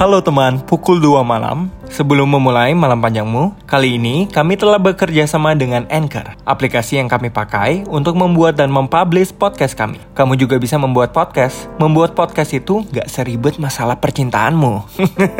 [0.00, 1.68] Halo teman, pukul 2 malam.
[1.92, 7.28] Sebelum memulai malam panjangmu, kali ini kami telah bekerja sama dengan Anchor, aplikasi yang kami
[7.28, 10.00] pakai untuk membuat dan mempublish podcast kami.
[10.16, 11.68] Kamu juga bisa membuat podcast.
[11.76, 14.88] Membuat podcast itu gak seribet masalah percintaanmu.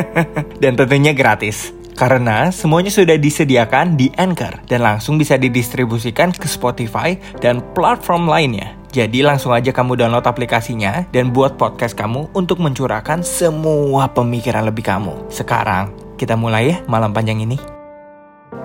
[0.64, 1.76] dan tentunya gratis.
[1.92, 8.75] Karena semuanya sudah disediakan di Anchor dan langsung bisa didistribusikan ke Spotify dan platform lainnya.
[8.94, 14.86] Jadi langsung aja kamu download aplikasinya dan buat podcast kamu untuk mencurahkan semua pemikiran lebih
[14.86, 15.28] kamu.
[15.28, 17.58] Sekarang, kita mulai ya malam panjang ini.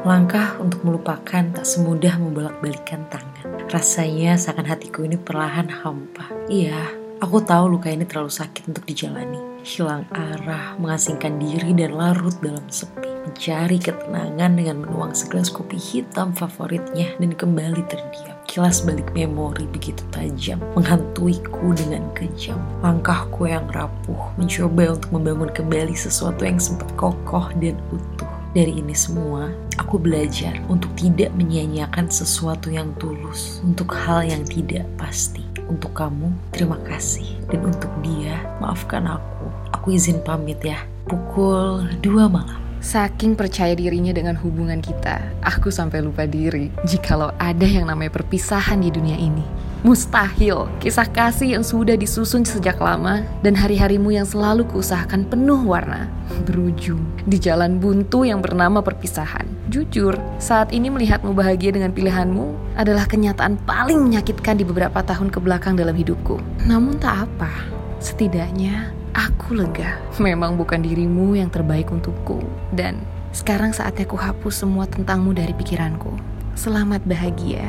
[0.00, 3.68] Langkah untuk melupakan tak semudah membolak-balikan tangan.
[3.68, 6.24] Rasanya seakan hatiku ini perlahan hampa.
[6.48, 6.88] Iya,
[7.20, 9.60] aku tahu luka ini terlalu sakit untuk dijalani.
[9.60, 13.12] Hilang arah, mengasingkan diri dan larut dalam sepi.
[13.28, 18.39] Mencari ketenangan dengan menuang segelas kopi hitam favoritnya dan kembali terdiam.
[18.50, 22.58] Kilas balik memori begitu tajam, menghantuiku dengan kejam.
[22.82, 28.26] Langkahku yang rapuh, mencoba untuk membangun kembali sesuatu yang sempat kokoh dan utuh.
[28.50, 34.82] Dari ini semua, aku belajar untuk tidak menyia-nyiakan sesuatu yang tulus, untuk hal yang tidak
[34.98, 35.46] pasti.
[35.70, 37.38] Untuk kamu, terima kasih.
[37.54, 39.46] Dan untuk dia, maafkan aku.
[39.78, 40.82] Aku izin pamit ya.
[41.06, 42.69] Pukul 2 malam.
[42.90, 48.82] Saking percaya dirinya dengan hubungan kita, aku sampai lupa diri jikalau ada yang namanya perpisahan
[48.82, 49.46] di dunia ini.
[49.86, 56.10] Mustahil, kisah kasih yang sudah disusun sejak lama dan hari-harimu yang selalu kuusahakan penuh warna
[56.50, 56.98] berujung
[57.30, 59.46] di jalan buntu yang bernama perpisahan.
[59.70, 65.38] Jujur, saat ini melihatmu bahagia dengan pilihanmu adalah kenyataan paling menyakitkan di beberapa tahun ke
[65.38, 66.42] belakang dalam hidupku.
[66.66, 67.54] Namun tak apa,
[68.02, 72.38] setidaknya Aku lega, memang bukan dirimu yang terbaik untukku.
[72.70, 73.02] Dan
[73.34, 76.14] sekarang saatnya ku hapus semua tentangmu dari pikiranku.
[76.54, 77.66] Selamat bahagia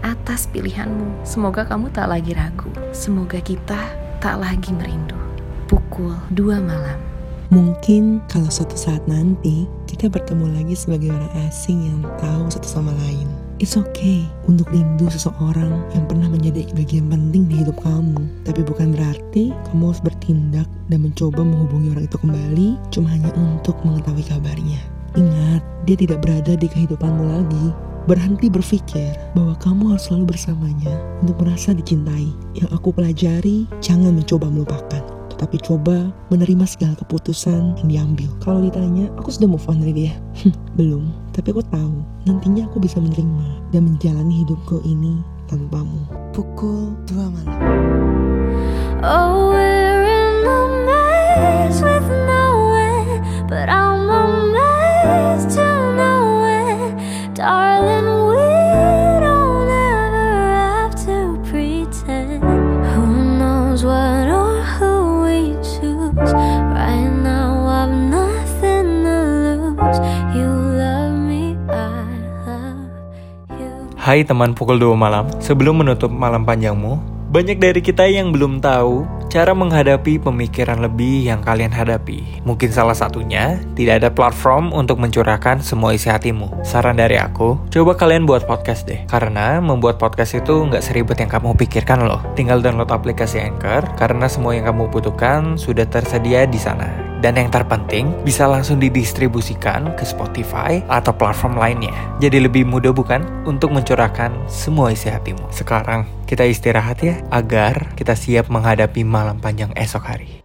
[0.00, 1.20] atas pilihanmu.
[1.20, 2.72] Semoga kamu tak lagi ragu.
[2.96, 3.76] Semoga kita
[4.24, 5.16] tak lagi merindu.
[5.68, 6.96] Pukul 2 malam.
[7.52, 12.94] Mungkin kalau suatu saat nanti kita bertemu lagi sebagai orang asing yang tahu satu sama
[13.04, 13.28] lain
[13.60, 18.16] It's okay untuk rindu seseorang yang pernah menjadi bagian penting di hidup kamu.
[18.48, 23.76] Tapi bukan berarti kamu harus bertindak dan mencoba menghubungi orang itu kembali cuma hanya untuk
[23.84, 24.80] mengetahui kabarnya.
[25.12, 27.66] Ingat, dia tidak berada di kehidupanmu lagi.
[28.08, 32.32] Berhenti berpikir bahwa kamu harus selalu bersamanya untuk merasa dicintai.
[32.56, 38.28] Yang aku pelajari, jangan mencoba melupakan tapi coba menerima segala keputusan yang diambil.
[38.44, 40.14] Kalau ditanya, aku sudah move on dari dia.
[40.78, 46.04] Belum, tapi aku tahu nantinya aku bisa menerima dan menjalani hidupku ini tanpamu.
[46.36, 48.29] Pukul 2 malam.
[74.10, 76.98] Hai teman pukul 2 malam, sebelum menutup malam panjangmu,
[77.30, 82.42] banyak dari kita yang belum tahu cara menghadapi pemikiran lebih yang kalian hadapi.
[82.42, 86.66] Mungkin salah satunya, tidak ada platform untuk mencurahkan semua isi hatimu.
[86.66, 89.06] Saran dari aku, coba kalian buat podcast deh.
[89.06, 92.18] Karena membuat podcast itu nggak seribet yang kamu pikirkan loh.
[92.34, 97.09] Tinggal download aplikasi Anchor, karena semua yang kamu butuhkan sudah tersedia di sana.
[97.20, 101.92] Dan yang terpenting, bisa langsung didistribusikan ke Spotify atau platform lainnya.
[102.16, 105.52] Jadi lebih mudah bukan untuk mencurahkan semua isi hatimu.
[105.52, 110.39] Sekarang kita istirahat ya, agar kita siap menghadapi malam panjang esok hari.